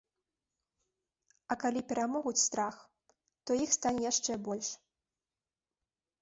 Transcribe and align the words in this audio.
А 1.55 1.57
калі 1.63 1.81
перамогуць 1.91 2.41
страх, 2.47 2.75
то 3.45 3.59
іх 3.67 3.75
стане 3.77 4.01
яшчэ 4.07 4.33
больш. 4.49 4.69